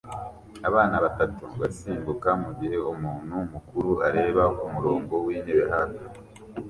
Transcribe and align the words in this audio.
Abana 0.67 0.95
batatu 1.05 1.43
basimbuka 1.61 2.29
mugihe 2.43 2.77
umuntu 2.93 3.35
mukuru 3.53 3.91
areba 4.07 4.43
kumurongo 4.57 5.13
wintebe 5.25 5.63
hafi 5.73 6.03